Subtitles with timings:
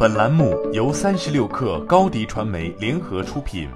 [0.00, 3.68] 本栏目由三十六氪高低传媒联合出品。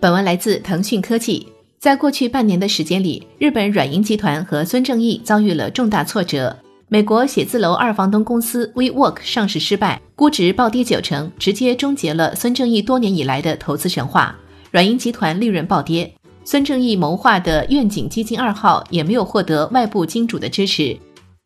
[0.00, 1.46] 本文来自腾讯科技。
[1.78, 6.56] 在过去半年的时间里，日本软银集团和孙正义遭遇了重大挫折。
[6.88, 14.34] 美国写字楼二房东公司 WeWork 上市失败，估值暴跌九成，直接终结了孙正义多年以来的投资神话。
[14.70, 16.10] 软银集团利润暴跌，
[16.42, 20.98] 孙正义谋划的愿景基金二号也没有获得外部金主的支持。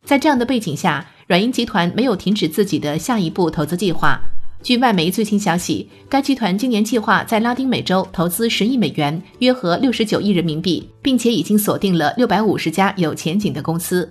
[0.05, 4.21] 在这样的背景下，软银集团没有停止自己的下一步投资计划。
[4.61, 14.07] 据外媒最新消息，该集团今年计划在拉丁美洲投资十亿美元，约合六十九亿人民币，并且已经锁定了六百五十家有前景的公司。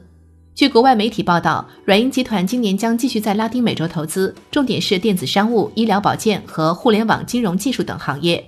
[0.56, 8.44] 据国外媒体报道，软银集团今年将继续在拉丁美洲投资，重点是电子商务、医疗保健和互联网金融技术等行业。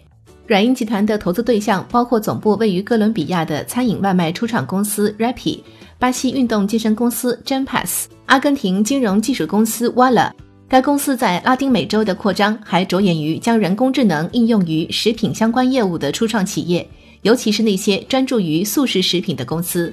[0.46, 5.60] 软银集团的投资对象包括总部位于哥伦比亚的餐饮外卖初创公司 Rappi、
[5.98, 10.30] 巴西运动健身公司 Gympass、阿根廷金融技术公司 Walla。
[10.68, 16.88] 该公司在拉丁美洲的扩张还着眼于将人工智能应用于食品相关业务的初创企业，
[17.22, 19.92] 尤其是那些专注于素食食品的公司。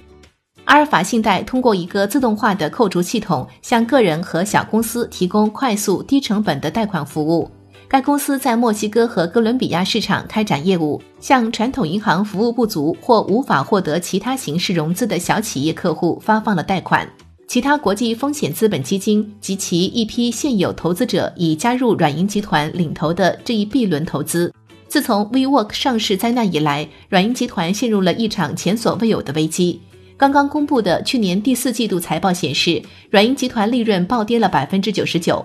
[0.66, 7.50] 阿尔法信贷通过一个自动化的扣除系统，向个人和小公司提供快速、低成本的贷款服务。
[7.88, 17.08] 该公司在墨西哥和哥伦比亚市场开展业务，向传统银行服务不足或无法获得其他形式融资的小企业客户发放了贷款。
[17.48, 24.52] 其他国际风险资本基金及其一批现有投资者已加入软银集团领头的这一 B 轮投资。
[24.88, 29.80] 自从 WeWork 上市灾难以来，软银集团陷入了一场前所未有的危机。
[30.18, 35.44] 刚刚公布的去年第四季度财报显示，软银集团利润暴跌了百分之九十九。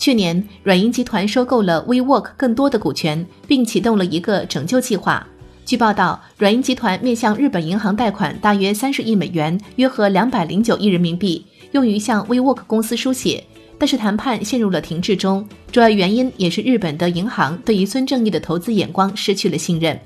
[0.00, 5.26] 去年，软银集团收购了 WeWork 更多的股权，并启动了一个拯救计划。
[5.66, 13.44] 据报道，软银集团面向日本银行贷款大约三十亿美元，约合两百零九亿人民币，用于向 WeWork 公司输血。
[13.78, 20.00] 但是谈判陷入了停滞中，主要原因也是日本的银行对于孙正义的投资眼光失去了信任。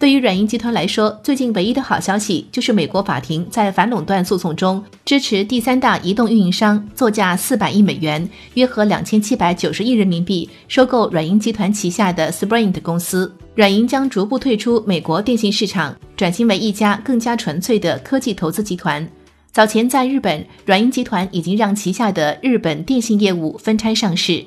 [0.00, 13.30] 对于软银集团来说，最近唯一的好消息就是美国法庭在反垄断诉讼中支持第三大移动运营商作价四百亿美元（约合两千七百九十亿人民币）收购软银集团旗下的 Sprint 公司。
[13.54, 19.06] 软银将逐步退出美国电信市场，转型为一家更加纯粹的科技投资集团。
[19.52, 24.46] 早前在日本，软银集团已经让旗下的日本电信业务分拆上市。